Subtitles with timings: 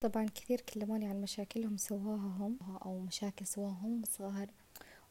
[0.00, 4.50] طبعا كثير كلموني عن مشاكلهم سواها هم أو مشاكل سواها هم صغار.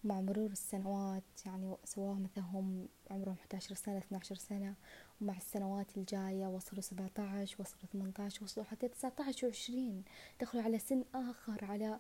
[0.04, 4.76] ومع مرور السنوات يعني سواها مثلا هم عمرهم 11 سنة 12 سنة.
[5.22, 10.04] ومع السنوات الجاية وصلوا 17 وصلوا 18 وصلوا حتى 19 وعشرين.
[10.42, 12.00] دخلوا على سن آخر على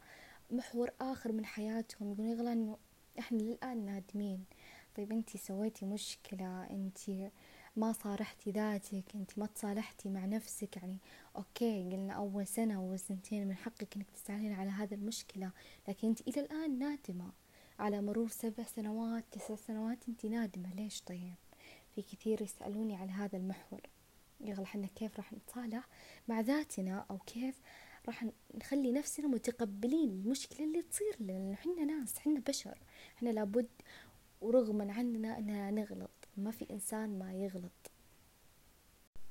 [0.51, 2.11] محور آخر من حياتهم.
[2.11, 2.77] يقولون يغلى إنه
[3.19, 4.45] إحنا للآن نادمين.
[4.95, 7.31] طيب أنتي سويتي مشكلة أنتي
[7.79, 10.97] ما صارحتي ذاتك انت ما تصالحتي مع نفسك يعني
[11.35, 15.51] أوكي قلنا أول سنة أول سنتين من حقك إنك تستعلين على هذا المشكلة
[15.87, 17.31] لكن انت إلى الآن نادمة.
[17.79, 20.73] على مرور سبع سنوات تسع سنوات انت نادمة.
[20.75, 21.33] ليش طيب؟
[21.95, 23.81] في كثير يسألوني على هذا المحور.
[24.41, 25.87] يغلى حنا كيف راح نتصالح
[26.27, 27.61] مع ذاتنا؟ أو كيف
[28.07, 32.77] راح نخلي نفسنا متقبلين المشكلة اللي تصير لنا؟ حنا ناس حنا بشر.
[33.15, 33.69] حنا لابد
[34.41, 36.08] ورغما عننا أننا نغلط.
[36.43, 37.91] ما في إنسان ما يغلط.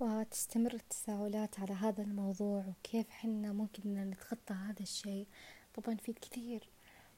[0.00, 5.26] وتستمر التساؤلات على هذا الموضوع وكيف حنا ممكن نتخطى هذا الشيء.
[5.74, 6.68] طبعا في كثير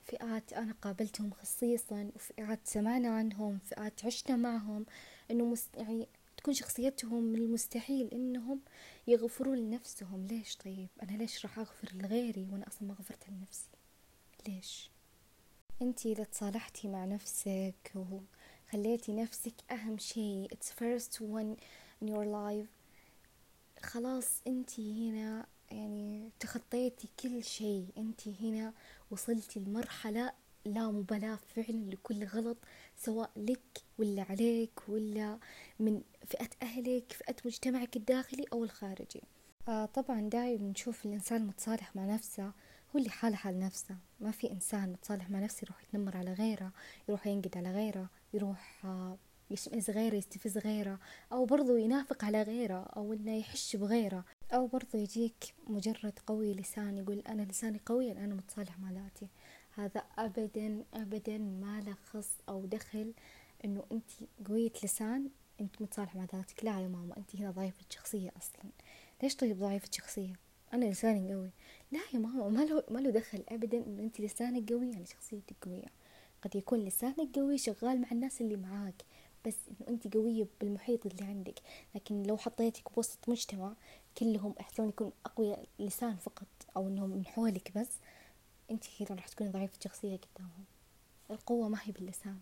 [0.05, 4.87] فئات أنا قابلتهم خصيصا وفئات سمعنا عنهم فئات عشنا معهم
[5.31, 5.77] إنه مست...
[5.77, 8.61] يعني تكون شخصيتهم من المستحيل إنهم
[9.07, 10.27] يغفروا لنفسهم.
[10.27, 13.69] ليش طيب؟ أنا ليش راح أغفر لغيري وأنا أصلا ما غفرت لنفسي؟
[14.48, 14.91] ليش؟
[15.83, 17.92] انتي إذا تصالحتي مع نفسك
[18.71, 20.49] وخليتي نفسك أهم شيء.
[20.55, 21.57] It's first one
[22.03, 22.69] in your life.
[23.83, 27.87] خلاص انتي هنا يعني تخطيتي كل شيء.
[27.98, 28.73] انتي هنا
[29.11, 30.33] وصلتي لمرحلة
[30.65, 32.57] لا مبالاة فعلا لكل غلط
[32.97, 35.39] سواء لك ولا عليك ولا
[35.81, 39.23] من فئة أهلك فئة مجتمعك الداخلي أو الخارجي.
[39.69, 42.53] آه طبعا دايما نشوف الإنسان متصالح مع نفسه.
[42.94, 46.72] هو اللي حالة حال نفسه ما في إنسان متصالح مع نفسه يروح يتنمر على غيره
[47.08, 49.19] يروح ينقد على غيره يروح آه،
[49.50, 50.98] يشمئز غيره يستفز غيره
[51.33, 56.98] أو برضو ينافق على غيره أو إنه يحش بغيره أو برضو يجيك مجرد قوي لسان
[56.98, 59.28] يقول أنا لساني قوي أنا متصالح مع ذاتي.
[59.74, 63.14] هذا أبدا أبدا ما له خص أو دخل
[63.64, 64.11] إنه أنت
[64.48, 65.29] قوية لسان
[65.61, 66.64] أنت متصالح مع ذاتك.
[66.64, 68.70] لا يا ماما أنت هنا ضعيفة شخصية أصلا.
[69.23, 70.33] ليش طيب ضعيفة شخصية؟
[70.73, 71.50] أنا لساني قوي.
[71.92, 75.56] لا يا ماما ما له ما له دخل ابدا إنه انت لسانك قوي يعني شخصيتك
[75.62, 75.86] قوية.
[76.42, 79.05] قد يكون لسانك قوي شغال مع الناس اللي معاك
[79.46, 81.55] بس إنه انت قوية بالمحيط اللي عندك.
[81.95, 83.73] لكن لو حطيتك بوسط مجتمع
[84.18, 86.46] كلهم احتمال يكون اقوياء لسان فقط
[86.77, 87.89] أو إنهم من حولك بس
[88.70, 90.64] انت هنا راح تكوني ضعيفة شخصية قدامهم.
[91.30, 92.39] القوة ما هي باللسان.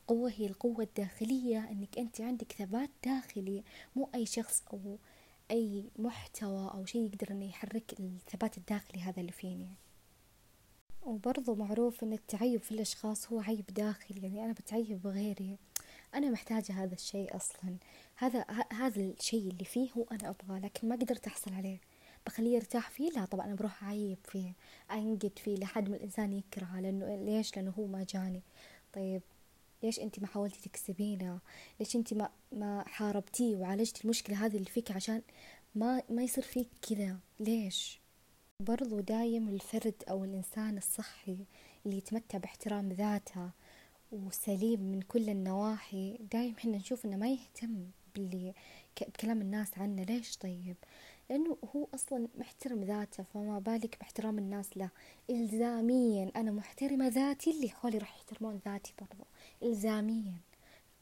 [0.00, 3.62] القوة هي القوة الداخلية إنك انت عندك ثبات داخلي
[3.96, 4.96] مو أي شخص أو
[5.52, 9.76] أي محتوى أو شيء يقدر إنه يحرك الثبات الداخلي هذا اللي فيني
[11.02, 15.58] وبرضو معروف إن التعيب في الأشخاص هو عيب داخلي يعني أنا بتعيب بغيري.
[16.14, 17.76] أنا محتاجة هذا الشيء أصلا.
[18.16, 21.80] هذا هذا الشيء اللي فيه هو أنا أبغاه لكن ما قدرت أحصل عليه.
[22.26, 24.52] بخليه يرتاح فيه؟ لا طبعا أنا بروح أعيب فيه.
[24.90, 28.42] أنقد فيه لحد ما الإنسان يكرهه لأنه ليش؟ لأنه هو ما جاني.
[28.92, 29.22] طيب
[29.82, 31.40] ليش انت ما حاولتي تكسبينه؟
[31.80, 35.22] ليش انت ما ما حاربتيه وعالجتي المشكلة هذه اللي فيك عشان
[35.74, 38.00] ما ما يصير فيك كذا؟ ليش؟
[38.60, 41.46] برضو دايم الفرد أو الإنسان الصحي
[41.86, 43.50] اللي يتمتع باحترام ذاته
[44.12, 48.54] وسليم من كل النواحي دايم حنا نشوف إنه ما يهتم باللي
[49.00, 50.02] بكلام الناس عنه.
[50.02, 50.76] ليش طيب؟
[51.30, 54.90] لأنه هو أصلا محترم ذاته فما بالك باحترام الناس له.
[55.30, 59.24] إلزاميا أنا محترمة ذاتي اللي حولي راح يحترمون ذاتي برضو.
[59.62, 60.36] إلزاميا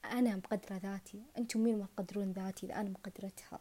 [0.05, 1.23] أنا مقدرة ذاتي.
[1.39, 3.61] أنتم مين ما تقدرون ذاتي إذا أنا مقدرتها؟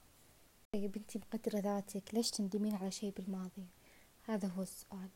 [0.74, 2.14] طيب أنت مقدرة ذاتك.
[2.14, 3.68] ليش تندمين على شيء بالماضي؟
[4.28, 5.10] هذا هو السؤال.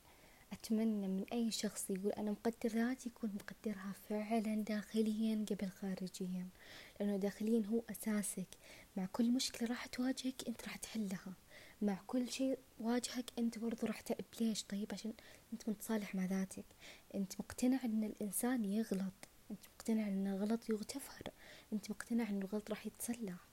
[0.53, 6.47] أتمنى من أي شخص يقول أنا مقدر ذاتي يكون مقدرها فعلا داخليا قبل خارجيا
[6.99, 8.47] لأنه داخليا هو أساسك.
[8.97, 11.33] مع كل مشكلة راح تواجهك أنت راح تحلها.
[11.81, 15.13] مع كل شيء واجهك أنت برضو راح تعب ليش؟ طيب عشان
[15.53, 16.65] أنت متصالح مع ذاتك.
[17.15, 19.13] أنت مقتنع أن الإنسان يغلط.
[19.51, 21.23] أنت مقتنع أن الغلط يغتفر.
[21.73, 23.47] أنت مقتنع أن الغلط راح يتصلح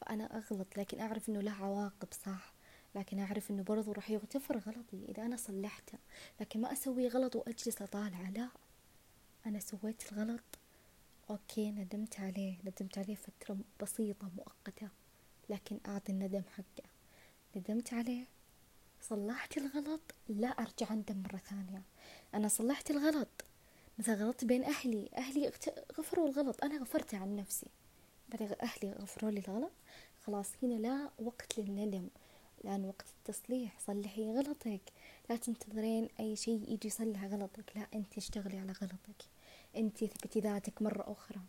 [0.00, 2.57] فأنا أغلط لكن أعرف أنه له عواقب صح؟
[2.94, 5.98] لكن أعرف أنه برضو راح يغتفر غلطي إذا أنا صلحته.
[6.40, 8.48] لكن ما أسوي غلط وأجلس أطالع لا.
[9.46, 10.58] أنا سويت الغلط.
[11.30, 12.58] okay ندمت عليه.
[12.64, 14.88] ندمت عليه فترة بسيطة مؤقتة
[15.48, 16.88] لكن أعطي الندم حقه.
[17.56, 18.24] ندمت عليه.
[19.02, 20.00] صلحت الغلط.
[20.28, 21.82] لا أرجع أندم مرة ثانية.
[22.34, 23.28] أنا صلحت الغلط.
[23.98, 25.08] مثلا غلطت بين أهلي.
[25.16, 25.52] أهلي
[25.98, 26.64] غفروا الغلط.
[26.64, 27.66] أنا غفرت عن نفسي.
[28.28, 29.72] بعدين أهلي غفروا لي الغلط.
[30.26, 32.08] خلاص هنا لا وقت للندم.
[32.64, 34.80] الآن وقت التصليح صلحي غلطك.
[35.30, 37.76] لا تنتظرين أي شيء يجي يصلح غلطك.
[37.76, 39.24] لا أنت اشتغلي على غلطك.
[39.76, 41.40] أنت اثبتي ذاتك مرة أخرى.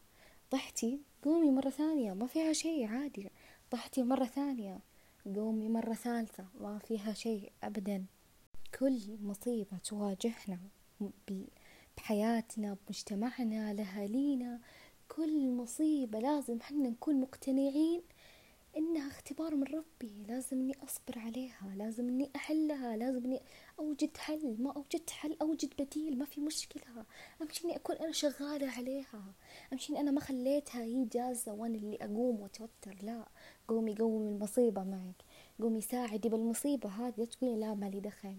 [0.51, 2.13] ضحتي قومي مرة ثانية.
[2.13, 3.29] ما فيها شيء عادي.
[3.71, 4.79] ضحتي مرة ثانية.
[5.35, 6.45] قومي مرة ثالثة.
[6.59, 8.05] ما فيها شيء أبدا.
[8.79, 10.59] كل مصيبة تواجهنا
[11.97, 14.59] بحياتنا بمجتمعنا لأهالينا.
[15.09, 18.01] كل مصيبة لازم حنا نكون مقتنعين
[18.79, 23.41] إنها اختبار من ربي لازم إني أصبر عليها لازم إني أحلها لازم إني
[23.79, 27.05] أوجد حل ما أوجدت حل أوجد بديل ما في مشكلة.
[27.41, 29.33] أهم شي إني أكون أنا شغالة عليها.
[29.71, 32.95] أهم شي إني أنا ما خليتها هي جالسة وأنا اللي أقوم وأتوتر.
[33.01, 33.25] لا
[33.67, 35.23] قومي قومي المصيبة معك.
[35.59, 38.37] قومي ساعدي بالمصيبة هذه تقولي لا مالي دخل.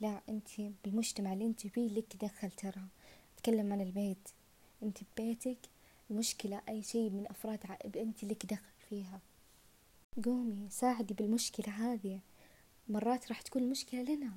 [0.00, 0.48] لا أنت
[0.84, 2.88] بالمجتمع اللي أنت فيه لك دخل ترى.
[3.34, 4.28] أتكلم عن البيت.
[4.82, 5.58] أنت ببيتك
[6.10, 7.58] المشكلة أي شيء من أفراد
[7.96, 9.20] أنت لك دخل فيها.
[10.22, 12.20] قومي ساعدي بالمشكلة هذه.
[12.88, 14.32] مرات راح تكون المشكلة لنا.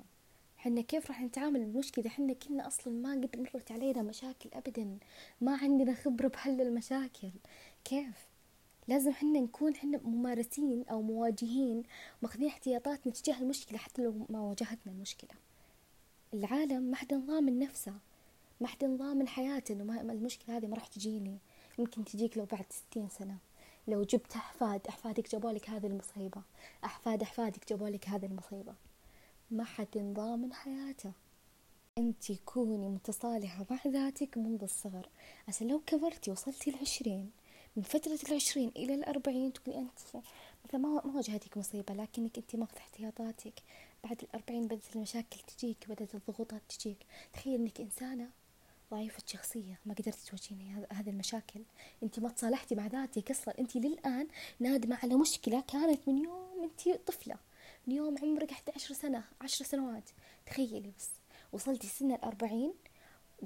[0.57, 4.97] حنا كيف راح نتعامل بالمشكلة؟ حنا كنا أصلا ما قد مرت علينا مشاكل أبدا.
[5.41, 7.31] ما عندنا خبرة بحل المشاكل.
[7.83, 8.27] كيف؟
[8.87, 11.83] لازم حنا نكون حنا ممارسين أو مواجهين
[12.21, 15.31] ماخذين احتياطاتنا تجاه المشكلة حتى لو ما واجهتنا المشكلة.
[16.33, 17.93] العالم ما حدا ضامن نفسه.
[18.61, 21.37] ما حدا ضامن حياته إنه المشكلة هذه ما راح تجيني.
[21.79, 23.37] يمكن تجيك لو بعد ستين سنة.
[23.87, 26.41] لو جبت أحفاد أحفادك جابوا لك هذه المصيبة.
[26.83, 28.73] أحفاد أحفادك جابوا لك هذه المصيبة.
[29.51, 31.11] ما حد ضامن حياته.
[31.97, 35.09] أنت كوني متصالحة مع ذاتك منذ الصغر.
[35.47, 37.31] عشان لو كبرتي وصلتي العشرين.
[37.75, 40.21] من فترة العشرين إلى الأربعين تقولي أنت مثلا
[40.73, 43.63] ما ما واجهتك مصيبة لكنك أنت ماخذ احتياطاتك.
[44.03, 47.05] بعد الأربعين بدأت المشاكل تجيك بدأت الضغوطات تجيك.
[47.33, 48.29] تخيل أنك إنسانة
[48.91, 50.85] ضعيفة شخصية ما قدرتي تواجهيني.
[50.91, 51.61] هذه المشاكل.
[52.03, 54.27] انت ما تصالحتي مع ذاتك أصلا انت للآن
[54.59, 57.35] نادمة على مشكلة كانت من يوم انت طفلة.
[57.87, 60.09] من يوم عمرك 11 سنة عشر سنوات.
[60.45, 61.09] تخيلي بس.
[61.51, 62.73] وصلتي سن الأربعين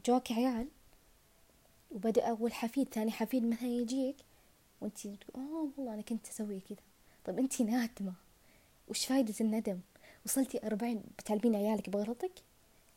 [0.05, 0.67] جوك عيال
[1.91, 4.15] وبدأ أول حفيد ثاني حفيد مثلا يجيك
[4.81, 6.77] وانت آه والله أنا كنت أسوي كذا.
[7.25, 8.13] طب انت نادمة.
[8.87, 9.79] وش فايدة الندم؟
[10.25, 12.31] وصلتي أربعين بتعلمين عيالك بغلطك؟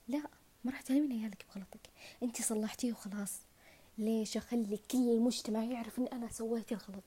[0.08, 0.22] لا.
[0.64, 1.90] ما راح تعلمين عيالك بغلطك.
[2.22, 3.40] انت صلحتيه وخلاص.
[3.98, 7.04] ليش أخلي كل المجتمع يعرف إن أنا سويت الغلط؟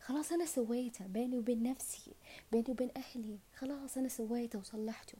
[0.00, 2.12] خلاص أنا سويته بيني وبين نفسي
[2.52, 3.38] بيني وبين أهلي.
[3.56, 5.18] خلاص أنا سويته وصلحته.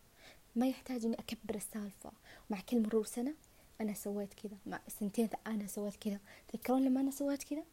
[0.56, 2.12] ما يحتاج إني أكبر السالفة.
[2.50, 3.35] مع كل مرور سنة
[3.81, 4.56] أنا سويت كذا.
[4.67, 6.19] مع سنتين أنا سويت كذا.
[6.49, 7.65] تذكرون لما أنا سويت كذا؟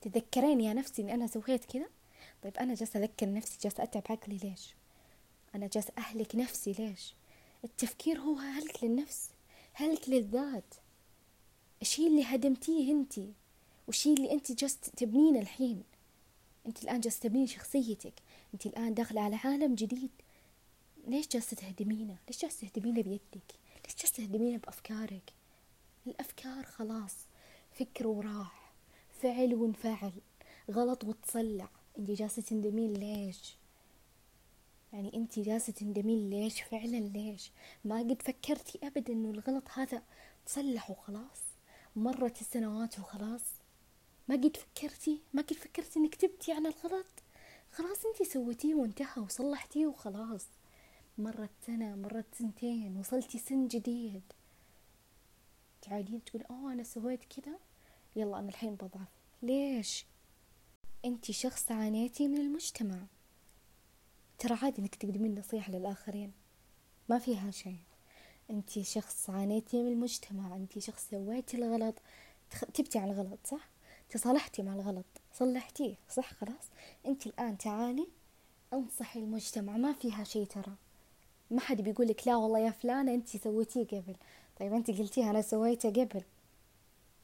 [0.00, 1.88] تذكرين يا نفسي إني أنا سويت كذا؟
[2.42, 4.74] طيب أنا جالسة أذكر نفسي جالسة أتعب عقلي ليش؟
[5.54, 7.14] أنا جالسة أهلك نفسي ليش؟
[7.64, 9.30] التفكير هو هلك للنفس
[9.72, 10.74] هلك للذات.
[11.82, 13.20] الشيء اللي هدمتيه انت
[13.86, 15.82] والشيء اللي انت جست تبنينه الحين.
[16.66, 18.14] انت الآن جالسه تبنين شخصيتك.
[18.54, 20.10] انت الآن داخلة على عالم جديد.
[21.06, 23.52] ليش جالسه تهدمينه؟ ليش جالسه تهدمينه بيدك؟
[23.84, 25.32] ليش جالسه تهدمينه بأفكارك؟
[26.06, 27.14] الأفكار خلاص.
[27.72, 28.72] فكر وراح.
[29.22, 30.12] فعل وانفعل.
[30.70, 31.68] غلط وتصلع.
[31.98, 33.56] انت جالسة تندمين ليش؟
[34.92, 37.50] يعني أنت جالسة تندمين ليش؟ فعلا ليش؟
[37.84, 40.02] ما قد فكرتي ابدا إنه الغلط هذا
[40.46, 41.42] تصلح وخلاص؟
[41.96, 43.42] مرت السنوات وخلاص؟
[44.28, 47.06] ما قد فكرتي؟ ما قد فكرتي إنك تبتي عن الغلط؟
[47.72, 50.46] خلاص أنت سويتيه وانتهى وصلحتيه وخلاص.
[51.18, 54.22] مرت سنة مرت سنتين وصلتي سن جديد.
[55.82, 57.58] تعالين تقول أوه أنا سويت كذا؟
[58.16, 59.08] يلا أنا الحين بضعف.
[59.42, 60.06] ليش؟
[61.04, 63.06] أنت شخص عانيتي من المجتمع.
[64.38, 66.32] ترى عادي إنك تقدمين نصيحة للآخرين.
[67.08, 67.78] ما فيها شيء.
[68.50, 71.94] أنت شخص عانيتي من المجتمع أنت شخص سويتي الغلط.
[72.74, 73.68] تبتي على الغلط صح؟
[74.10, 75.04] تصالحتي مع الغلط.
[75.34, 76.68] صلحتيه صح؟ خلاص.
[77.06, 78.06] أنت الآن تعالي
[78.72, 79.76] أنصحي المجتمع.
[79.76, 80.74] ما فيها شيء ترى.
[81.50, 84.16] ما حد بيقول لك لا والله يا فلانة أنت سويتيه قبل.
[84.60, 86.22] طيب أنت قلتيها أنا سويته قبل.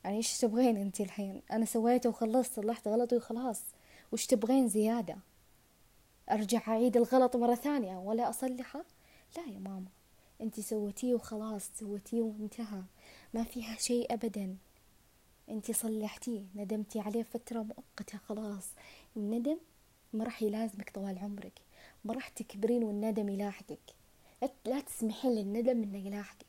[0.04, 3.62] يعني إيش تبغين أنت الحين؟ أنا سويته وخلصت صلحت غلطي وخلاص.
[4.12, 5.16] وش تبغين زيادة؟
[6.30, 8.84] أرجع أعيد الغلط مرة ثانية ولا أصلحه؟
[9.36, 9.90] لا يا ماما.
[10.40, 12.82] أنت سويتيه وخلاص سويتيه وانتهى.
[13.34, 14.56] ما فيها شيء أبدا.
[15.48, 18.68] أنت صلحتيه ندمتي عليه فترة مؤقتة خلاص.
[19.16, 19.56] الندم
[20.12, 21.60] ما راح يلازمك طوال عمرك.
[22.04, 23.94] ما راح تكبرين والندم يلاحقك.
[24.64, 26.46] لا تسمحين للندم إنه يلاحقك.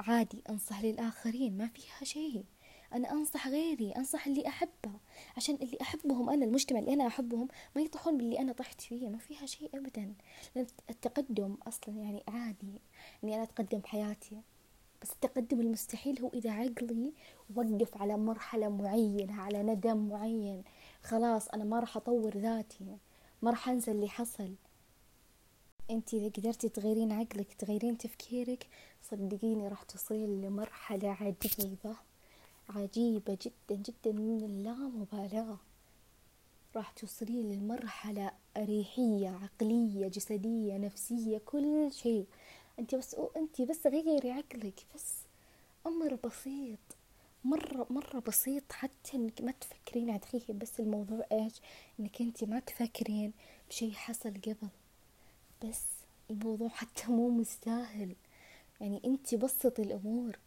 [0.00, 2.44] عادي أنصح للآخرين ما فيها شيء.
[2.94, 4.92] أنا أنصح غيري أنصح اللي أحبه
[5.36, 9.18] عشان اللي أحبهم أنا المجتمع اللي أنا أحبهم ما يطيحون باللي أنا طحت فيه ما
[9.18, 10.14] فيها شيء أبدا.
[10.56, 12.80] لأن التقدم أصلا يعني عادي
[13.24, 14.40] إني أنا أتقدم بحياتي
[15.02, 17.12] بس التقدم المستحيل هو إذا عقلي
[17.54, 20.64] وقف على مرحلة معينة على ندم معين.
[21.02, 22.96] خلاص أنا ما راح أطور ذاتي
[23.42, 24.54] ما راح أنسى اللي حصل.
[25.90, 28.66] أنت إذا قدرتي تغيرين عقلك تغيرين تفكيرك
[29.02, 31.96] صدقيني راح تصلين لمرحلة عجيبة.
[32.76, 35.56] عجيبة جدا جدا من اللامبالاة
[36.76, 42.26] راح توصلين للمرحلة أريحية عقلية جسدية نفسية كل شيء.
[42.78, 45.14] أنت بس أنت بس غيري عقلك بس.
[45.86, 46.78] أمر بسيط
[47.44, 48.72] مرة مرة بسيط.
[48.72, 51.54] حتى إنك ما تفكرين عاد بس الموضوع إيش؟
[52.00, 53.32] إنك أنت ما تفكرين
[53.70, 54.68] بشي حصل قبل.
[55.64, 55.84] بس
[56.30, 58.14] الموضوع حتى مو مستاهل.
[58.80, 60.38] يعني أنت بسطي الأمور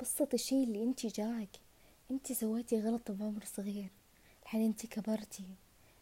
[0.00, 1.63] بسطي الشي اللي أنت جاك.
[2.10, 3.90] انت سويتي غلط بعمر صغير.
[4.42, 5.44] الحين انت كبرتي.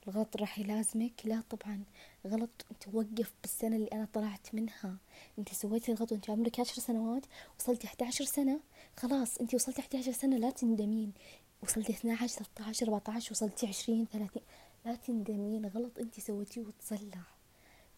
[0.08, 1.12] الغلط راح يلازمك.
[1.24, 1.84] لا طبعا.
[2.26, 2.66] غلط.
[2.70, 4.96] انت وقف بالسنة اللي أنا طلعت منها.
[5.38, 7.26] انت سويتي الغلط وانت عمرك عشر سنوات.
[7.58, 8.60] وصلتي 11 سنة.
[8.96, 9.38] خلاص.
[9.38, 10.36] انت وصلتي 11 سنة.
[10.36, 11.12] لا تندمين.
[11.62, 14.42] وصلتي 12 13 14 وصلتي 20 30
[14.84, 15.66] لا تندمين.
[15.66, 15.98] غلط.
[15.98, 17.36] انت سويتيه وتصلح.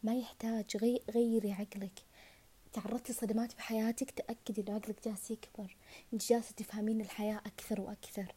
[0.03, 0.77] ما يحتاج.
[0.77, 2.03] غي غيري عقلك.
[2.75, 5.77] تعرضتي صدمات بحياتك تأكدي إنه عقلك جالس يكبر.
[6.13, 8.35] أنت جالسة تفهمين الحياة أكثر وأكثر.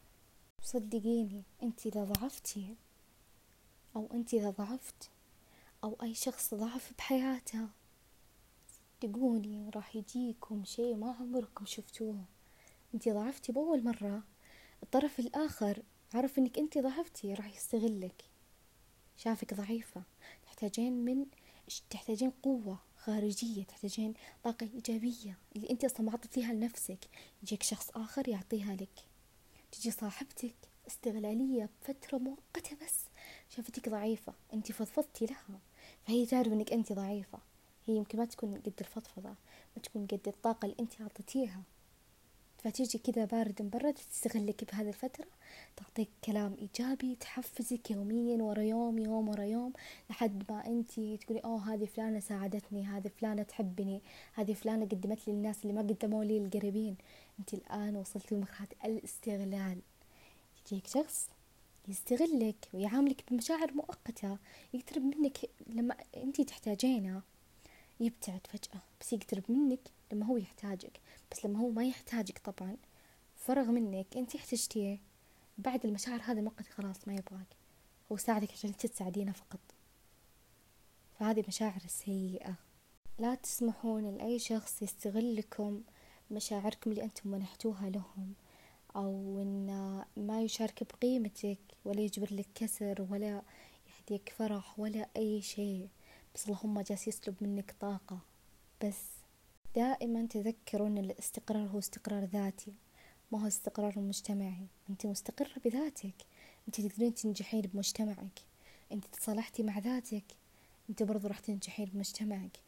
[0.62, 2.76] صدقيني أنت إذا ضعفتي
[3.96, 5.10] أو أنت إذا ضعفت
[5.84, 7.68] أو أي شخص ضعف بحياته
[9.02, 12.24] صدقوني راح يجيكم شيء ما عمركم شفتوه.
[12.94, 14.22] أنت ضعفتي بأول مرة
[14.82, 15.82] الطرف الآخر
[16.14, 18.24] عرف أنك أنت ضعفتي راح يستغلك.
[19.16, 20.02] شافك ضعيفة.
[20.42, 21.26] تحتاجين من
[21.90, 22.87] تحتاجين قوة.
[23.04, 24.14] خارجية تحتاجين
[24.44, 25.38] طاقة إيجابية.
[25.56, 26.98] اللي أنت أصلا ما عطيتيها لنفسك
[27.42, 29.04] يجيك شخص آخر يعطيها لك.
[29.72, 30.54] تجي صاحبتك
[30.86, 33.04] استغلالية بفترة مؤقتة بس.
[33.48, 35.60] شافتك ضعيفة أنت فضفضتي لها.
[36.06, 37.38] فهي تعرف أنك أنت ضعيفة.
[37.86, 39.34] هي يمكن ما تكون قد الفضفضة
[39.76, 41.62] ما تكون قد الطاقة اللي أنت أعطيتيها
[42.58, 45.26] فتيجي كذا بارد مبرد تستغلك بهذه الفترة
[45.76, 49.72] تعطيك كلام إيجابي تحفزك يوميا ورا يوم يوم ورا يوم
[50.10, 54.00] لحد ما أنت تقولي أوه هذه فلانة ساعدتني هذه فلانة تحبني
[54.34, 56.96] هذه فلانة قدمت لي الناس اللي ما قدموا لي القريبين.
[57.38, 59.78] أنت الآن وصلتي لمرحلة الاستغلال.
[60.66, 61.28] يجيك شخص
[61.88, 64.38] يستغلك ويعاملك بمشاعر مؤقتة
[64.74, 67.22] يقترب منك لما أنت تحتاجينه.
[68.00, 71.00] يبتعد فجأة بس يقترب منك لما هو يحتاجك.
[71.32, 72.76] بس لما هو ما يحتاجك طبعا
[73.36, 74.98] فرغ منك أنت احتجتيه.
[75.58, 77.46] بعد المشاعر هذه المؤقتة خلاص ما يبغاك.
[78.12, 79.60] هو ساعدك عشان أنت تساعدينه فقط.
[81.18, 82.54] فهذه مشاعر سيئة.
[83.18, 85.82] لا تسمحون لأي شخص يستغلكم
[86.30, 88.34] مشاعركم اللي أنتم منحتوها لهم
[88.96, 93.42] أو إن ما يشارك بقيمتك ولا يجبر لك كسر ولا
[93.88, 95.88] يهديك فرح ولا أي شيء.
[96.38, 98.18] بس اللهم جالس يسلب منك طاقة.
[98.84, 99.02] بس
[99.74, 102.74] دائما تذكروا أن الاستقرار هو استقرار ذاتي
[103.32, 104.66] ما هو استقرار مجتمعي.
[104.90, 106.14] أنت مستقرة بذاتك.
[106.68, 108.40] أنت تقدرين تنجحين بمجتمعك.
[108.92, 110.24] أنت تصالحتي مع ذاتك.
[110.90, 112.58] أنت برضو راح تنجحين بمجتمعك.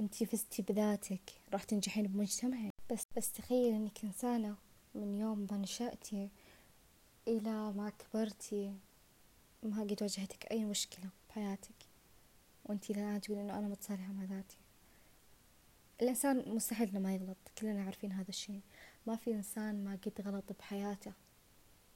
[0.00, 1.30] أنت فزتي بذاتك.
[1.52, 2.72] راح تنجحين بمجتمعك.
[2.92, 4.56] بس بس تخيل أنك إنسانة
[4.94, 6.28] من يوم ما نشأتي
[7.28, 8.74] إلى ما كبرتي
[9.62, 11.79] ما قد واجهتك أي مشكلة بحياتك
[12.70, 14.56] وانتي الآن تقولين إنه أنا متصالحة مع ذاتي.
[16.02, 18.60] الإنسان مستحيل إنه ما يغلط كلنا عارفين هذا الشيء.
[19.06, 21.12] ما في إنسان ما قد غلط بحياته.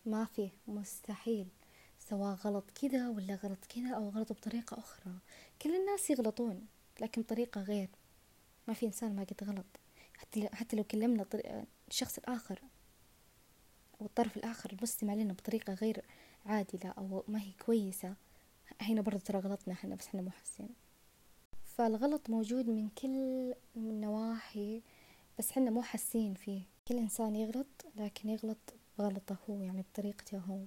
[0.07, 1.49] ما في مستحيل.
[1.99, 5.13] سواء غلط كذا ولا غلط كذا أو غلط بطريقة أخرى.
[5.63, 6.67] كل الناس يغلطون
[7.01, 7.89] لكن بطريقة غير.
[8.69, 9.67] ما في إنسان ما قد غلط.
[10.53, 11.27] حتى لو كلمنا
[11.89, 12.63] الشخص الآخر
[14.01, 16.05] أو الطرف الآخر المستمع لنا بطريقة غير
[16.47, 18.15] عادلة أو ما هي كويسة
[18.81, 20.69] هنا برضه ترى غلطنا إحنا بس إحنا مو حاسين.
[21.65, 24.83] فالغلط موجود من كل النواحي
[25.39, 26.63] بس حنا مو حاسين فيه.
[26.89, 30.61] كل إنسان يغلط لكن يغلط بغلطه هو يعني بطريقته هو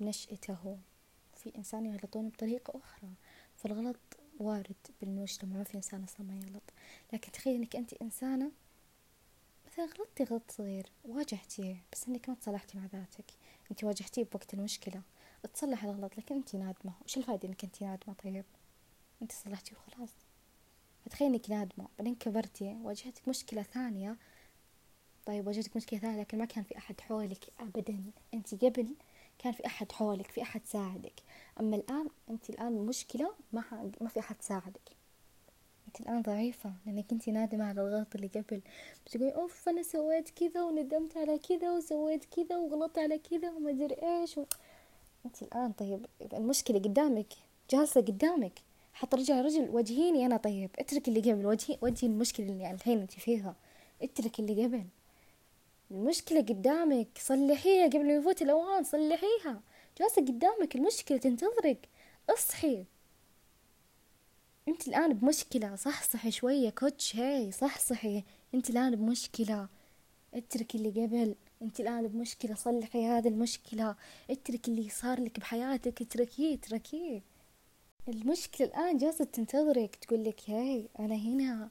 [0.00, 0.76] بنشأته هو.
[1.34, 3.08] في إنسان يغلطون بطريقة أخرى.
[3.56, 4.00] فالغلط
[4.38, 6.62] وارد بالمجتمع ما في إنسان أصلا ما يغلط.
[7.12, 8.50] لكن تخيل إنك أنت إنسانة
[9.66, 13.24] مثلا غلطتي غلط صغير واجهتيه بس إنك ما تصالحتي مع ذاتك.
[13.72, 15.02] أنت واجهتيه بوقت المشكلة
[15.54, 16.92] تصلح الغلط لكن أنت نادمة.
[17.04, 18.44] وش الفائدة إنك أنت نادمة؟ طيب
[19.22, 20.10] انت صلحتي وخلاص.
[21.04, 24.16] فتخيل انك نادمة بعدين كبرتي واجهتك مشكلة ثانية.
[25.26, 28.04] طيب واجهتك مشكلة ثانية لكن ما كان في أحد حولك أبدا.
[28.34, 28.96] أنت قبل
[29.38, 31.22] كان في أحد حولك في أحد ساعدك.
[31.60, 34.96] أما الآن أنت الآن مشكلة ما ما في أحد ساعدك.
[35.92, 38.60] أنت الآن ضعيفة لأنك أنت نادمة على الغلط اللي قبل.
[39.06, 43.94] بتقولي أوف أنا سويت كذا وندمت على كذا وسويت كذا وغلطت على كذا وما أدري
[44.02, 44.44] إيش و...
[45.26, 47.26] أنت الآن طيب المشكلة قدامك
[47.70, 48.52] جالسة قدامك.
[48.94, 53.54] حط رجل وجهيني أنا طيب اترك اللي قبل وجهي وجهي المشكلة اللي الحين أنت فيها.
[54.02, 54.84] اترك اللي قبل.
[55.90, 59.60] المشكلة قدامك صلحيها قبل ما يفوت الأوان صلحيها.
[59.98, 61.88] جالسة قدامك المشكلة تنتظرك.
[62.30, 62.84] اصحي.
[64.68, 65.76] انت الآن بمشكلة.
[65.76, 67.16] صحصحي شوية كوتش.
[67.16, 68.24] هاي صحصحي.
[68.54, 69.68] انت الآن بمشكلة.
[70.34, 71.34] اترك اللي قبل.
[71.62, 72.54] انت الان بمشكلة.
[72.54, 73.96] صلحي هذه المشكلة.
[74.30, 76.02] اترك اللي صار لك بحياتك.
[76.02, 77.22] اتركيه اتركيه.
[78.08, 79.96] المشكلة الان جالسة تنتظرك.
[79.96, 81.70] تقول لك هاي أنا هنا.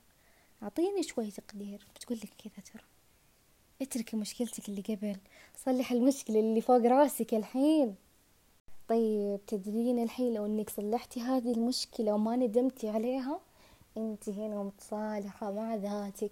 [0.63, 1.87] أعطيني شوي تقدير.
[1.95, 2.83] بتقول لك كذا ترى.
[3.81, 5.17] اتركي مشكلتك اللي قبل.
[5.65, 7.95] صلح المشكلة اللي فوق راسك الحين.
[8.91, 13.39] طيب تدرين الحين لو انك صلحتي هذه المشكلة وما ندمتي عليها
[13.97, 16.31] انت هنا متصالحة مع ذاتك.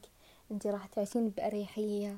[0.51, 2.17] انت راح تعيشين بأريحية.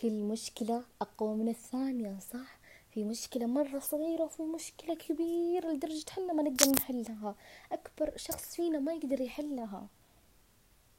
[0.00, 2.58] كل مشكلة أقوى من الثانية صح؟
[2.90, 7.34] في مشكلة مرة صغيرة وفي مشكلة كبيرة لدرجة حنا ما نقدر نحلها.
[7.72, 9.86] أكبر شخص فينا ما يقدر يحلها.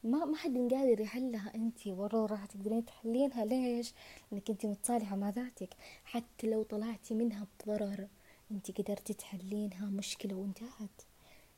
[0.03, 3.45] ما ما حد قادر يحلها أنت ورا راح تقدرين تحلينها.
[3.45, 3.93] ليش؟
[4.31, 5.69] لأنك أنت متصالحة مع ذاتك.
[6.05, 8.07] حتى لو طلعتي منها بضرر.
[8.51, 11.01] انت قدرتي تحلينها مشكلة وانتهت.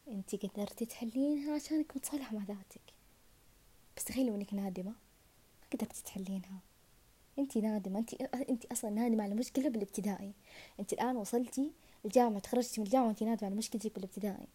[0.08, 2.82] انت قدرتي تحلينها عشانك متصالحة مع ذاتك.
[3.98, 6.60] بس تخيلوا انك نادمة ما قدرتي تحلينها.
[7.40, 8.14] انت نادمة انت
[8.50, 10.34] انت أصلا نادمة على مشكلة بالابتدائي.
[10.80, 11.72] انت الآن وصلتي
[12.06, 14.48] الجامعة تخرجتي من الجامعة وانت نادمة على مشكلتك بالابتدائي.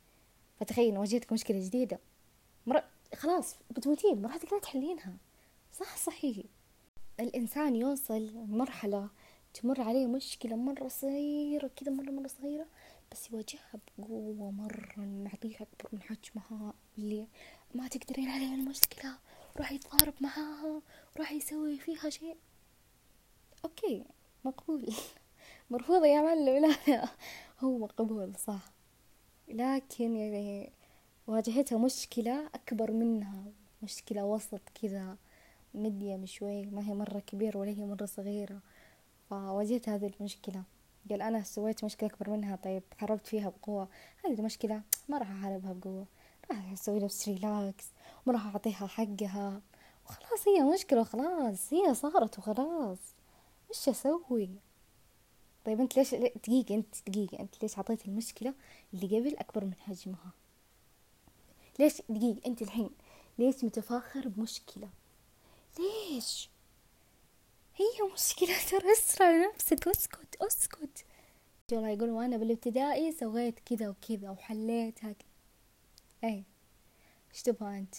[0.61, 1.99] فتخيل واجهتك مشكلة جديدة
[2.67, 2.83] مر...
[3.15, 5.17] خلاص بتموتين ما راح تقدرين تحلينها.
[5.73, 6.37] صح صحيح.
[7.21, 9.09] الإنسان يوصل مرحلة
[9.63, 12.67] تمر عليه مشكلة مرة صغيرة كذا مرة مرة صغيرة
[13.13, 17.27] بس يواجهها بقوة مرة نعطيها أكبر من حجمها اللي
[17.75, 19.19] ما تقدرين عليها المشكلة
[19.57, 20.83] راح يتضارب معاها
[21.19, 22.37] راح يسوي فيها شيء.
[23.65, 24.05] okay
[24.45, 24.95] مقبول.
[25.71, 26.57] مرفوضة يا معلم.
[26.67, 27.09] لا لا
[27.61, 28.73] هو مقبول صح.
[29.49, 30.73] لكن يعني
[31.27, 33.45] واجهتها مشكلة أكبر منها
[33.83, 35.17] مشكلة وسط كذا
[35.75, 38.61] medium شوي ما هي مرة كبيرة ولا هي مرة صغيرة.
[39.31, 40.63] فواجهت هذه المشكلة.
[41.11, 43.89] قال أنا سويت مشكلة أكبر منها طيب حاربت فيها بقوة.
[44.25, 46.07] هذه المشكلة ما راح أحاربها بقوة.
[46.51, 47.87] راح أسوي له relax
[48.27, 49.61] وما راح أعطيها حقها.
[50.07, 52.99] وخلاص هي مشكلة وخلاص هي صارت وخلاص.
[53.71, 54.51] وش أسوي؟
[55.65, 58.55] طيب أنت ليش دقيقة أنت دقيقة أنت ليش عطيت المشكلة
[58.95, 60.31] اللي قبل أكبر من حجمها؟
[61.79, 62.91] ليش دقيقة أنت الحين
[63.39, 64.89] ليش متفاخر بمشكلة؟
[65.79, 66.51] ليش؟
[67.77, 71.05] هي مشكلة ترى اسرع نفسك اسكت اسكت.
[71.73, 75.15] والله يقول وأنا بالابتدائي سويت كذا وكذا وحليتها
[76.25, 76.45] اي
[77.31, 77.95] إيش تبغى أنت؟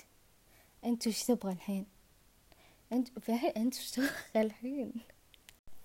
[0.86, 1.86] أنت وش تبغى الحين؟
[2.92, 4.94] أنت فهي أنت وش تبغى الحين؟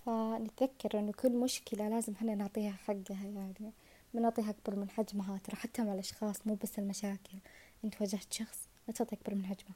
[0.07, 3.73] فنتذكر إنه كل مشكلة لازم إحنا نعطيها حقها يعني.
[4.15, 7.39] ما نعطيها أكبر من حجمها ترى حتى مع الأشخاص مو بس المشاكل.
[7.85, 9.75] أنت واجهت شخص لا تعطي أكبر من حجمه.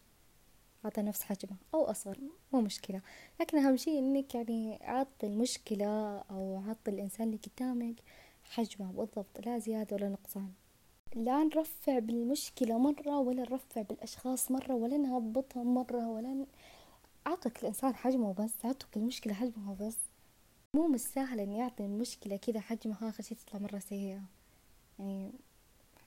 [0.84, 2.18] أعطى نفس حجمه أو أصغر
[2.52, 3.00] مو مشكلة.
[3.40, 7.94] لكن أهم شيء إنك يعني عطي المشكلة أو عطي الإنسان اللي قدامك
[8.44, 10.52] حجمه بالضبط لا زيادة ولا نقصان.
[11.14, 16.46] لا نرفع بالمشكلة مرة ولا نرفع بالأشخاص مرة ولا نهبطهم مرة ولا ن...
[17.26, 19.96] أعطك الإنسان حجمه بس أعطك المشكلة حجمها بس.
[20.74, 24.22] مو مستاهل إن يعطي المشكلة كذا حجمها آخر شي تطلع مرة سيئة.
[24.98, 25.32] يعني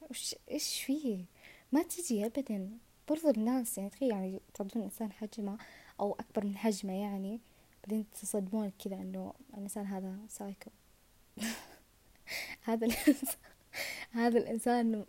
[0.10, 1.26] وش إيش فيه؟
[1.72, 2.78] ما تجي أبدا.
[3.10, 5.58] برضو الناس يعني تخيل يعني تعطون إنسان حجمه
[6.00, 7.40] أو أكبر من حجمه يعني
[7.84, 10.70] بعدين تصدمون كذا إنه الإنسان هذا سايكو
[12.68, 13.40] هذا الإنسان
[14.12, 15.06] هذا الإنسان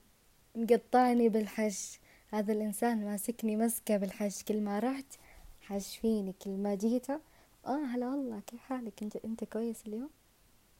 [0.54, 1.98] مقطعني بالحش
[2.32, 5.14] هذا الإنسان ماسكني مسكة بالحش كل ما رحت
[5.60, 7.20] حش فيني كل ما جيته
[7.66, 10.10] آه هلا والله كيف حالك؟ أنت أنت كويس اليوم؟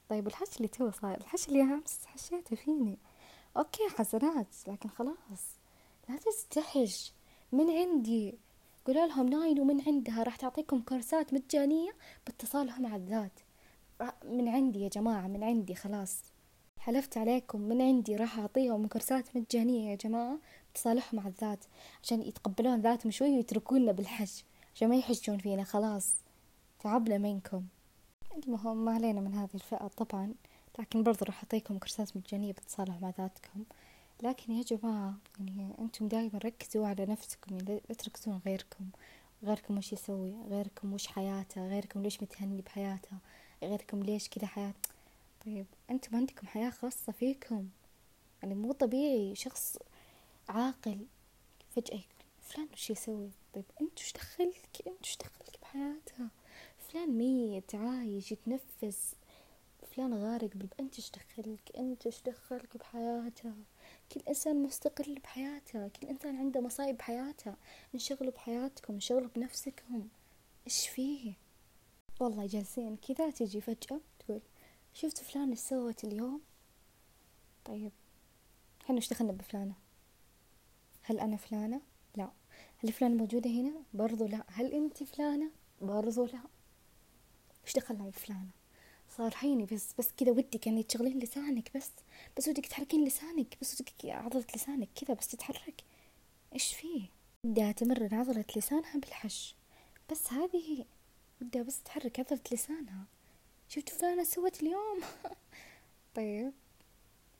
[0.08, 2.98] طيب الحش اللي تو صاير؟ الحش اللي أمس حشيته فيني.
[3.56, 5.59] okay حسنات لكن خلاص.
[6.10, 7.12] لا تستحش.
[7.52, 8.38] من عندي.
[8.84, 10.22] قولوا لهم ناين ومن عندها.
[10.22, 11.90] راح تعطيكم كورسات مجانية
[12.26, 13.40] بالتصالح مع الذات.
[14.24, 16.22] من عندي يا جماعة من عندي خلاص.
[16.78, 17.60] حلفت عليكم.
[17.60, 20.38] من عندي راح أعطيهم كورسات مجانية يا جماعة
[20.74, 21.64] تصالح مع الذات.
[22.02, 24.32] عشان يتقبلون ذاتهم شوي ويتركونا بالحج.
[24.74, 26.14] عشان ما يحجون فينا خلاص.
[26.80, 27.64] تعبنا منكم.
[28.36, 30.34] المهم ما علينا من هذه الفئة طبعا.
[30.78, 33.64] لكن برضو راح أعطيكم كورسات مجانية بالتصالح مع ذاتكم.
[34.22, 38.88] لكن يا جماعة يعني أنتم دائما ركزوا على نفسكم يعني لا تركزون غيركم
[39.44, 43.18] غيركم وش يسوي غيركم وش حياته غيركم ليش متهني بحياته
[43.62, 44.74] غيركم ليش كذا حياة.
[45.46, 47.68] طيب أنتم عندكم حياة خاصة فيكم.
[48.42, 49.76] يعني مو طبيعي شخص
[50.48, 51.06] عاقل
[51.76, 52.04] فجأة يقول
[52.42, 56.28] فلان وش يسوي؟ طيب أنت وش دخلك؟ أنت وش دخلك بحياته؟
[56.78, 59.14] فلان ميت عايش يتنفس.
[59.90, 60.50] فلان غارق
[60.80, 63.54] أنت إيش دخلك أنت إيش دخلك بحياته
[64.12, 67.54] كل إنسان مستقل بحياته كل إنسان عنده مصايب بحياته.
[67.94, 70.08] انشغلوا بحياتكم انشغلوا بنفسكم.
[70.66, 71.34] إيش فيه؟
[72.20, 74.40] والله جالسين كذا تجي فجأة تقول
[74.94, 76.40] شفت فلان إيش سوت اليوم؟
[77.64, 77.92] طيب
[78.82, 79.74] إحنا إيش دخلنا بفلانة؟
[81.02, 81.80] هل أنا فلانة؟
[82.16, 82.30] لا.
[82.78, 84.44] هل فلانة موجودة هنا؟ برضو لا.
[84.48, 85.50] هل أنت فلانة؟
[85.80, 86.40] برضو لا.
[87.64, 88.59] وش دخلنا بفلانة؟
[89.16, 91.90] صار حيني بس بس كذا ودك يعني تشغلين لسانك بس.
[92.36, 95.84] بس ودك تحركين لسانك بس ودك عضلة لسانك كذا بس تتحرك.
[96.54, 97.02] إيش فيه؟
[97.44, 99.54] بدها تمرن عضلة لسانها بالحش.
[100.10, 100.84] بس هذه
[101.40, 103.04] بدها بس تحرك عضلة لسانها.
[103.68, 105.00] شفت فلانة سوت اليوم؟
[106.16, 106.52] طيب.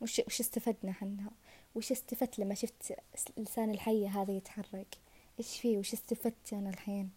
[0.01, 1.31] وش وش استفدنا حنا
[1.75, 2.95] وش استفدت لما شفت
[3.37, 4.97] لسان الحية هذا يتحرك؟
[5.39, 7.11] إيش فيه؟ وش استفدت أنا الحين؟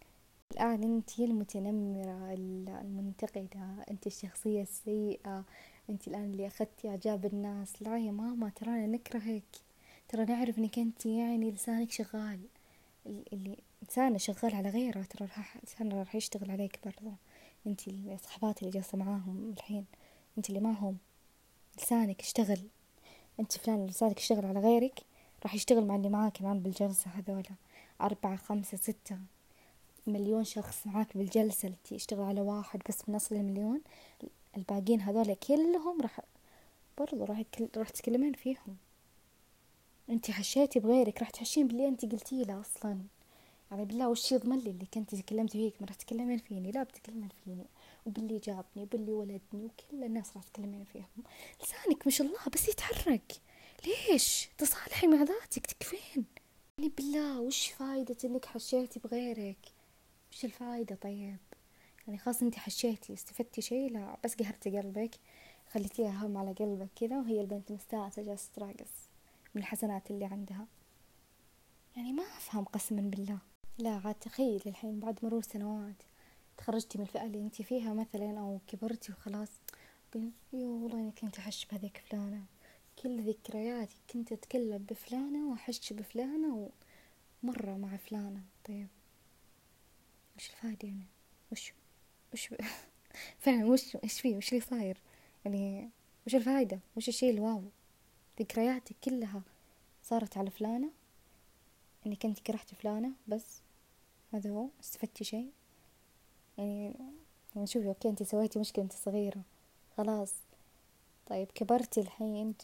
[0.54, 2.32] الآن أنت المتنمرة
[2.80, 3.84] المنتقدة.
[3.90, 5.44] أنت الشخصية السيئة.
[5.90, 7.82] أنت الآن اللي أخذتي إعجاب الناس.
[7.82, 9.56] لا يا ماما ترانا نكرهك.
[10.08, 12.40] ترى نعرف إنك أنت يعني لسانك شغال.
[13.06, 13.56] اللي
[13.88, 15.02] لسانه شغال على غيره.
[15.02, 17.12] ترى راح لسانه راح يشتغل عليك برضه
[17.66, 19.84] أنت الصحبات اللي جالسة معاهم الحين
[20.38, 20.96] أنت اللي معهم
[21.78, 22.60] لسانك اشتغل.
[23.40, 25.00] أنت فلان لسانك اشتغل على غيرك
[25.42, 27.54] راح يشتغل مع اللي معاك كمان بالجلسة هذولا.
[28.00, 29.18] أربعة خمسة ستة.
[30.06, 33.80] مليون شخص معاك بالجلسة اللي تشتغل على واحد بس من أصل المليون.
[34.56, 36.20] الباقيين هذول كلهم راح
[36.98, 37.42] برضو راح
[37.76, 38.76] راح تتكلمين فيهم.
[40.10, 42.98] انت حشيتي بغيرك راح تحشين باللي انت قلتي له أصلا.
[43.70, 47.28] يعني بالله وش يضمن لي اللي كنت تكلمت فيك؟ ما راح تتكلمين فيني لا بتكلمين
[47.44, 47.66] فيني.
[48.06, 51.24] وباللي جابني وباللي ولدني وكل الناس راح تتكلمين فيهم.
[51.62, 53.32] لسانك ما شاء الله بس يتحرك.
[53.86, 56.24] ليش؟ تصالحي مع ذاتك تكفين.
[56.78, 59.58] يعني بالله وش فايدة إنك حشيتي بغيرك؟
[60.34, 61.36] وش الفايدة طيب؟
[62.06, 65.10] يعني خلاص انتي حشيتي استفدتي شي لا بس قهرتي قلبك
[65.72, 69.08] خليتيها هم على قلبك كذا وهي البنت مستانسة جالسة تراقص
[69.54, 70.66] من الحسنات اللي عندها.
[71.96, 73.38] يعني ما أفهم قسما بالله.
[73.78, 76.02] لا عاد تخيل الحين بعد مرور سنوات
[76.56, 79.50] تخرجتي من الفئة اللي انتي فيها مثلا أو كبرتي وخلاص
[80.52, 82.44] يو والله اني كنت أحش بهذيك فلانة.
[83.02, 86.70] كل ذكرياتي كنت أتكلم بفلانة وأحش بفلانة
[87.42, 88.42] ومرة مع فلانة.
[88.64, 88.88] طيب.
[90.36, 91.06] وش الفايدة يعني؟
[91.52, 91.72] وش
[92.32, 92.48] وش
[93.42, 94.98] فعلا وش إيش فيه؟ وش اللي صاير؟
[95.44, 95.88] يعني
[96.26, 97.62] وش الفايدة وش الشيء الواو؟
[98.40, 99.42] ذكرياتك كلها
[100.02, 100.90] صارت على فلانة.
[102.06, 103.60] انك انت كرهتي فلانة بس
[104.34, 105.50] هذا هو استفدتي شيء.
[106.58, 106.94] يعني
[107.56, 109.42] يعني شوفي okay انت سويتي مشكلة انت صغيرة.
[109.96, 110.34] خلاص.
[111.26, 112.54] طيب كبرتي الحين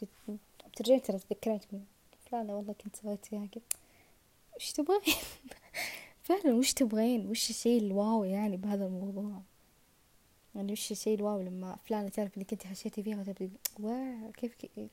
[0.67, 1.85] بترجعين ترى تذكرين
[2.25, 3.63] فلانة والله كنت سويت فيها كذا.
[4.55, 5.01] وش تبغين؟
[6.31, 9.41] فعلا وش تبغين؟ وش الشي ال wow يعني بهذا الموضوع؟
[10.55, 14.55] يعني وش الشي ال wow لما فلانة تعرف إنك أنت حشيتي فيها وتبدي wow كيف,
[14.55, 14.89] كيف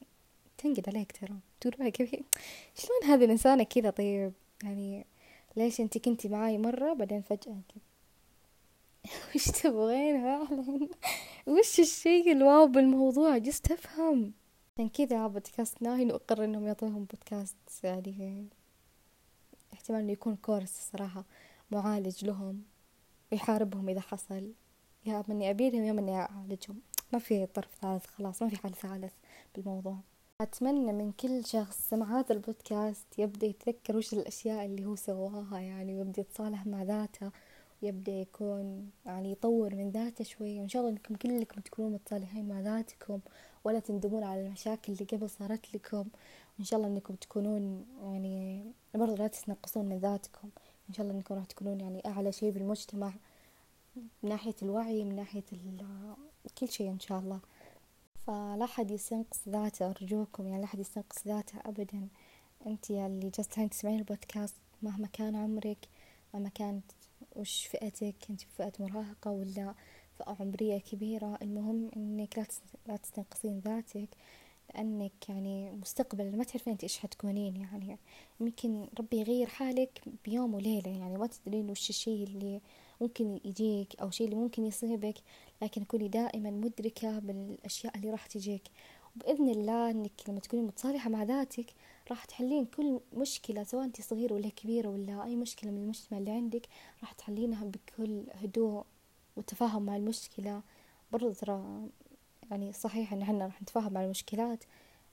[0.59, 1.37] تنقد عليك ترى.
[1.61, 2.11] تقول كيف
[2.75, 4.33] شلون هذه الإنسانة كذا طيب؟
[4.65, 5.07] يعني
[5.57, 7.83] ليش أنت كنتي معاي مرة بعدين فجأة كذا؟
[9.35, 10.89] وش تبغين فعلا؟
[11.47, 14.33] وش الشي الواو بالموضوع؟ جست افهم
[14.75, 18.49] عشان كذا بودكاست ناهي نقرر إنهم يعطوهم بودكاست يعني
[19.89, 21.25] احتمال إنه يكون كورس صراحة
[21.71, 22.63] معالج لهم
[23.33, 24.53] ويحاربهم إذا حصل.
[25.07, 26.81] يا مني أبيدهم يا مني أعالجهم.
[27.13, 29.13] ما في طرف ثالث خلاص ما في حل ثالث
[29.55, 29.97] بالموضوع.
[30.41, 35.95] أتمنى من كل شخص سمع هذا البودكاست يبدأ يتذكر وش الأشياء اللي هو سواها يعني
[35.95, 37.31] ويبدأ يتصالح مع ذاته.
[37.83, 40.61] ويبدأ يكون يعني يطور من ذاته شوي.
[40.61, 43.21] وإن شاء الله إنكم كلكم تكونوا متصالحين مع ذاتكم
[43.65, 46.05] ولا تندمون على المشاكل اللي قبل صارت لكم.
[46.59, 48.65] وإن شاء الله إنكم تكونون يعني
[48.95, 50.49] برضو لا تتنقصون من ذاتكم.
[50.89, 53.13] إن شاء الله إنكم راح تكونون يعني أعلى شيء بالمجتمع
[53.97, 55.45] من ناحية الوعي من ناحية
[56.59, 57.41] كل شيء إن شاء الله.
[58.27, 62.09] فلا حد يستنقص ذاته أرجوكم يعني لا حد يستنقص ذاته أبدا.
[62.67, 65.89] أنت اللي جالسة تسمعين البودكاست مهما كان عمرك
[66.35, 66.85] مهما كانت
[67.39, 69.75] وش فئتك؟ أنت فئة مراهقة ولا
[70.19, 72.49] فئة عمرية كبيرة؟ المهم إنك
[72.87, 74.09] لا تستنقصين ذاتك
[74.75, 77.99] لأنك يعني مستقبلا ما تعرفين أنت إيش حتكونين يعني.
[78.41, 82.61] يمكن ربي يغير حالك بيوم وليلة يعني ما تدرين وش الشي اللي
[83.01, 85.19] ممكن يجيك أو شيء اللي ممكن يصيبك
[85.63, 88.63] لكن كوني دائما مدركة بالأشياء اللي راح تجيك.
[89.17, 91.67] وبإذن الله أنك لما تكوني متصالحة مع ذاتك
[92.11, 96.31] راح تحلين كل مشكلة سواء أنت صغيرة ولا كبيرة ولا أي مشكلة من المجتمع اللي
[96.31, 96.69] عندك
[97.01, 98.85] راح تحلينها بكل هدوء
[99.37, 100.63] وتفاهم مع المشكلة.
[101.13, 101.89] برضو ترى
[102.51, 104.65] يعني صحيح إن إحنا راح نتفاهم مع المشكلات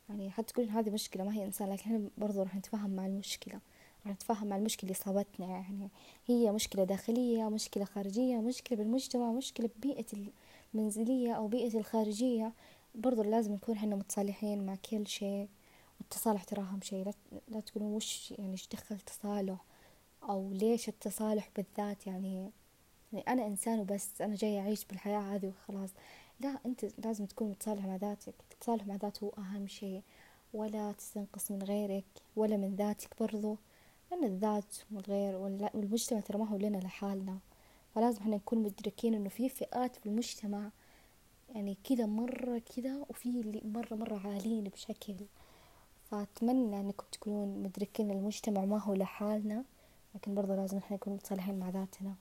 [0.10, 3.60] يعني حتى تقولين هذه مشكلة ما هي إنسان لكن إحنا برضو راح نتفاهم مع المشكلة.
[4.06, 5.90] راح نتفاهم مع المشكلة اللي صابتنا يعني
[6.28, 10.06] هي مشكلة داخلية مشكلة خارجية مشكلة بالمجتمع مشكلة ببيئة
[10.74, 12.54] المنزلية أو بيئة الخارجية.
[12.96, 15.48] برضو لازم نكون إحنا متصالحين مع كل شيء.
[16.06, 17.14] والتصالح ترى أهم شيء لا,
[17.48, 19.66] لا تقولون وش يعني إيش دخل تصالح
[20.24, 22.52] أو ليش التصالح بالذات؟ يعني
[23.14, 25.90] يعني أنا إنسان وبس أنا جاي أعيش بالحياة هذه وخلاص.
[26.40, 28.34] لا أنت لازم تكون متصالح مع ذاتك.
[28.52, 30.02] التصالح مع ذات هو أهم شيء.
[30.54, 33.58] ولا تستنقص من غيرك ولا من ذاتك برضو.
[34.12, 37.40] لأن الذات والغير والمجتمع ترى ما هو لنا لحالنا.
[37.96, 40.70] فلازم إحنا نكون مدركين إنه في فئات في المجتمع
[41.56, 45.16] يعني كذا مرة كذا وفي اللي مرة مرة عالين بشكل.
[46.16, 49.64] فأتمنى أنكم تكونون مدركين المجتمع ما هو لحالنا
[50.16, 52.16] لكن برضه لازم إحنا نكون متصالحين مع ذاتنا.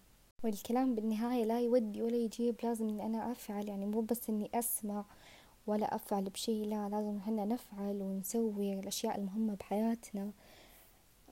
[0.45, 5.05] والكلام بالنهاية لا يودي ولا يجيب لازم إني أنا أفعل يعني مو بس إني أسمع
[5.67, 10.31] ولا أفعل بشي لا لازم إحنا نفعل ونسوي الأشياء المهمة بحياتنا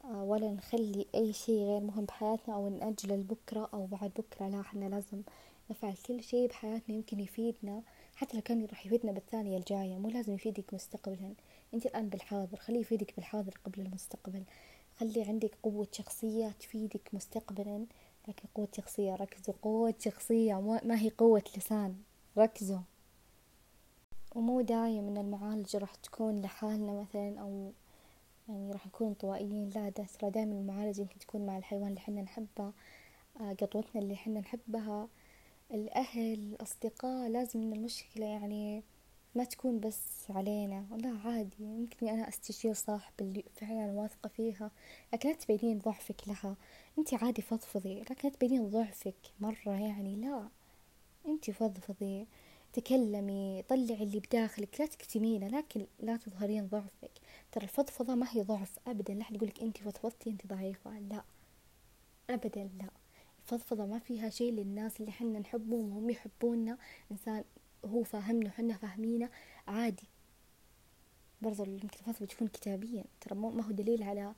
[0.05, 4.61] آه، ولا نخلي أي شي غير مهم بحياتنا أو نأجله لبكرة أو بعد بكرة لا
[4.61, 5.22] إحنا لازم
[5.70, 7.83] نفعل كل شي بحياتنا يمكن يفيدنا
[8.16, 11.35] حتى لو كان راح يفيدنا بالثانية الجاية مو لازم يفيدك مستقبلا.
[11.74, 14.44] أنت الآن بالحاضر خليه يفيدك بالحاضر قبل المستقبل.
[14.96, 17.87] خلي عندك قوة شخصية تفيدك مستقبلا.
[18.28, 19.54] لكن قوة شخصية ركزوا.
[19.62, 21.96] قوة شخصية ما هي قوة لسان.
[22.38, 22.80] ركزوا.
[24.35, 27.72] ومو دايم إن المعالجة راح تكون لحالنا مثلا أو
[28.48, 32.22] يعني راح نكون انطوائيين لا ده ترى دايما المعالجة يمكن تكون مع الحيوان اللي حنا
[32.22, 32.72] نحبه
[33.40, 35.08] آه، قطوتنا اللي حنا نحبها.
[35.70, 38.82] الأهل الأصدقاء لازم إن المشكلة يعني
[39.35, 44.71] ما تكون بس علينا لا عادي يمكن أنا أستشير صاحب اللي فعلا واثقة فيها
[45.12, 46.57] لكن لا تبينين ضعفك لها.
[46.99, 50.49] أنت عادي فضفضي لكن لا تبينين ضعفك مرة يعني لا.
[51.29, 52.27] أنت فضفضي
[52.73, 57.11] تكلمي طلعي اللي بداخلك لا تكتمينه لكن لا تظهرين ضعفك.
[57.53, 61.23] ترى الفضفضة ما هي ضعف أبدا لا أحد يقولك أنت فضفضتي أنت ضعيفة لا.
[62.31, 62.88] أبدا لا.
[63.42, 66.79] الفضفضة ما فيها شيء للناس اللي حنا نحبهم وهم يحبونا.
[67.11, 67.45] إنسان
[67.85, 69.31] هو فاهمنا وحنا فاهمينه
[69.68, 70.09] عادي.
[71.42, 74.35] برضو يمكن الفضفضة تكون كتابيا ترى ما هو دليل على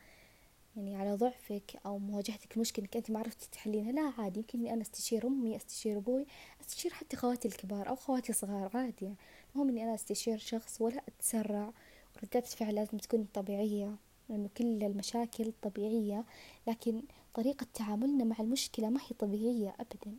[0.76, 3.92] يعني على ضعفك أو مواجهتك مشكلة إنك أنت ما عرفتي تحلينها.
[3.92, 6.26] لا عادي يمكن إني أنا أستشير أمي أستشير أبوي
[6.60, 9.14] أستشير حتى خواتي الكبار أو خواتي الصغار عادي.
[9.54, 11.72] المهم إني أنا أستشير شخص ولا أتسرع
[12.16, 13.96] وردات الفعل لازم تكون طبيعية
[14.28, 16.24] لأنه كل المشاكل طبيعية
[16.66, 17.02] لكن
[17.34, 20.18] طريقة تعاملنا مع المشكلة ما هي طبيعية أبدا.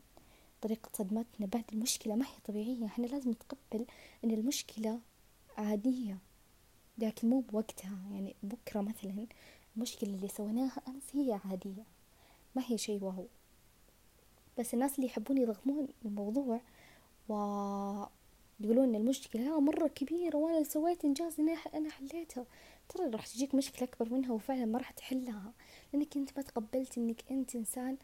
[0.66, 2.86] طريقة صدمتنا بعد المشكلة ما هي طبيعية.
[2.86, 3.86] إحنا لازم نتقبل
[4.24, 5.00] أن المشكلة
[5.58, 6.18] عادية
[6.98, 7.98] لكن مو بوقتها.
[8.12, 9.28] يعني بكرة مثلا
[9.76, 11.84] المشكلة اللي سويناها أمس هي عادية
[12.56, 13.28] ما هي شيء واو.
[14.60, 16.62] بس الناس اللي يحبون يضخمون الموضوع
[17.30, 17.34] و
[18.60, 22.46] يقولون إن المشكلة مرة كبيرة وأنا سويت إنجاز إني أنا حليتها.
[22.90, 25.54] ترى راح تجيك مشكلة أكبر منها وفعلا ما راح تحلها
[25.94, 27.98] لأنك أنت ما تقبلت إنك أنت إنسان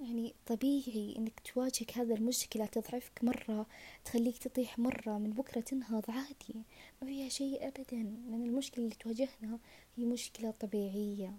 [0.00, 3.66] يعني طبيعي إنك تواجهك هذا المشكلة تضعفك مرة
[4.04, 6.64] تخليك تطيح مرة من بكرة تنهض عادي.
[7.02, 7.96] ما فيها شيء ابدا.
[7.96, 9.58] لأن المشكلة اللي تواجهنا
[9.96, 11.38] هي مشكلة طبيعية.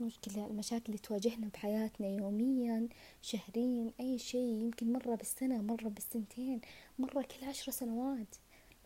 [0.00, 2.88] مشكلة المشاكل اللي تواجهنا بحياتنا يوميا
[3.22, 6.60] شهريا أي شيء يمكن مرة بالسنة مرة بالسنتين
[6.98, 8.36] مرة كل عشر سنوات.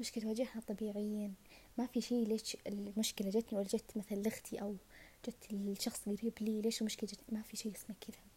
[0.00, 1.32] مشكلة تواجهنا طبيعيا.
[1.78, 4.76] ما في شيء ليش المشكلة جتني ولا جت مثلا لأختي أو
[5.26, 8.35] جت الشخص قريب لي ليش المشكلة جت ما في شيء اسمه كذا.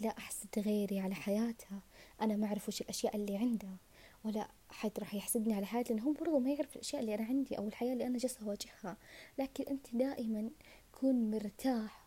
[0.00, 1.80] لا أحسد غيري على حياتها.
[2.20, 3.76] أنا ما أعرف وش الأشياء اللي عندها
[4.24, 7.58] ولا حد راح يحسدني على حياتي لأنه هو برضو ما يعرف الأشياء اللي أنا عندي
[7.58, 8.96] أو الحياة اللي أنا جالسة أواجهها.
[9.38, 10.50] لكن أنت دائما
[10.92, 12.06] كون مرتاح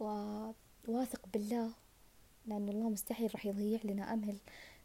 [0.00, 1.72] وواثق بالله
[2.46, 4.36] لأن الله مستحيل راح يضيع لنا أمل.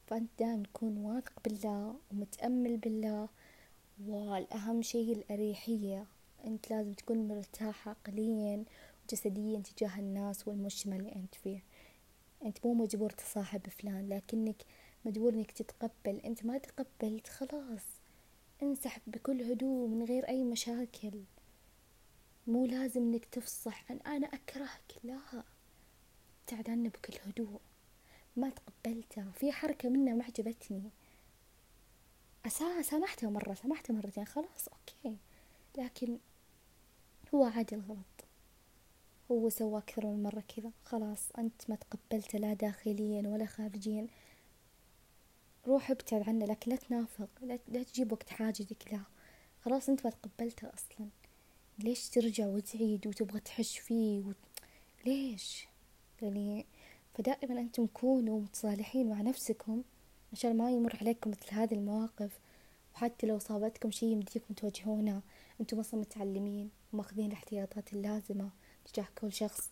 [0.08, 3.30] فأنت دائما تكون واثق بالله ومتأمل بالله.
[4.08, 6.06] والأهم شيء الأريحية.
[6.46, 8.64] أنت لازم تكون مرتاح عقليا
[9.04, 11.64] وجسديا تجاه الناس والمجتمع اللي أنت فيه.
[12.46, 14.56] أنت مو مجبور تصاحب فلان لكنك
[15.06, 16.20] مجبور إنك تتقبل.
[16.26, 17.84] أنت ما تقبلت خلاص.
[18.64, 21.24] انسحب بكل هدوء من غير أي مشاكل.
[22.48, 23.92] مو لازم إنك تفصح.
[23.92, 25.20] عن أنا أكرهك لا.
[26.42, 27.60] ابتعد عنه بكل هدوء.
[28.36, 29.32] ما تقبلته.
[29.32, 30.90] في حركة منه ما عجبتني.
[32.46, 34.26] أسا سامحته مرة سامحته مرتين.
[34.26, 35.18] خلاص أوكي.
[35.78, 36.18] لكن
[37.36, 38.17] هو عادي الغلط.
[39.32, 40.72] هو سوى أكثر من مرة كذا.
[40.84, 44.08] خلاص أنت ما تقبلته لا داخليا ولا خارجيا.
[45.68, 47.30] روح ابتعد عنه لكن لا تنافق.
[47.42, 49.04] لا, لا تجيب وقت حاجتك له
[49.66, 51.08] خلاص أنت ما تقبلته أصلا.
[51.80, 54.32] ليش ترجع وتعيد وتبغى تحش فيه و...
[55.06, 55.68] ليش؟
[56.22, 56.66] يعني
[57.14, 59.84] فدائما أنتم كونوا متصالحين مع نفسكم
[60.34, 62.40] عشان ما يمر عليكم مثل هذه المواقف.
[62.94, 65.22] وحتى لو صابتكم شيء يمديكم تواجهونه
[65.62, 68.50] أنتم أصلا متعلمين وماخذين الاحتياطات اللازمة.
[68.94, 69.70] تجاه كل شخص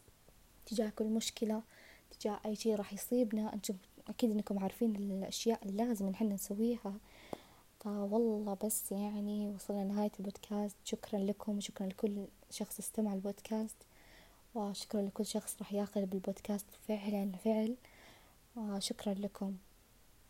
[0.66, 1.62] تجاه كل مشكلة
[2.20, 3.54] تجاه أي شيء راح يصيبنا.
[3.54, 3.76] أنتم
[4.08, 6.94] أكيد أنكم عارفين الأشياء اللازم إن حنا نسويها.
[7.80, 10.76] فوالله بس يعني وصلنا لنهاية البودكاست.
[10.84, 13.76] شكرا لكم وشكرا لكل شخص استمع البودكاست.
[14.56, 17.76] وشكرا لكل شخص راح ياخذ بالبودكاست فعلا فعل.
[18.56, 19.56] وشكرا لكم.